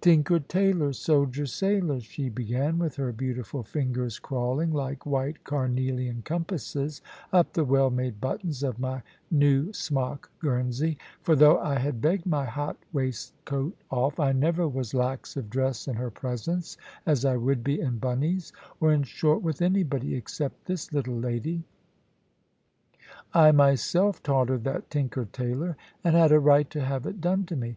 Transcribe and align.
"Tinker, 0.00 0.38
tailor, 0.38 0.92
soldier, 0.92 1.44
sailor," 1.44 1.98
she 1.98 2.28
began, 2.28 2.78
with 2.78 2.94
her 2.94 3.10
beautiful 3.10 3.64
fingers 3.64 4.20
crawling, 4.20 4.70
like 4.72 5.04
white 5.04 5.42
carnelian 5.42 6.22
compasses, 6.24 7.02
up 7.32 7.52
the 7.52 7.64
well 7.64 7.90
made 7.90 8.20
buttons 8.20 8.62
of 8.62 8.78
my 8.78 9.02
new 9.28 9.72
smock 9.72 10.30
guernsey; 10.38 10.98
for 11.20 11.34
though 11.34 11.58
I 11.58 11.80
had 11.80 12.00
begged 12.00 12.26
my 12.26 12.44
hot 12.44 12.76
waistcoat 12.92 13.76
off, 13.90 14.20
I 14.20 14.30
never 14.30 14.68
was 14.68 14.94
lax 14.94 15.36
of 15.36 15.50
dress 15.50 15.88
in 15.88 15.96
her 15.96 16.12
presence 16.12 16.76
as 17.04 17.24
I 17.24 17.36
would 17.36 17.64
be 17.64 17.80
in 17.80 17.98
Bunny's 17.98 18.52
or, 18.78 18.92
in 18.92 19.02
short, 19.02 19.42
with 19.42 19.60
anybody 19.60 20.14
except 20.14 20.66
this 20.66 20.92
little 20.92 21.18
lady. 21.18 21.64
I 23.34 23.50
myself 23.50 24.22
taught 24.22 24.48
her 24.48 24.58
that 24.58 24.90
"tinker, 24.90 25.24
tailor," 25.24 25.76
and 26.04 26.14
had 26.14 26.30
a 26.30 26.38
right 26.38 26.70
to 26.70 26.82
have 26.84 27.04
it 27.04 27.20
done 27.20 27.46
to 27.46 27.56
me. 27.56 27.74